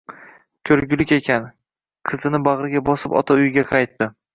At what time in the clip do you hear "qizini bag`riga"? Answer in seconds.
2.13-2.87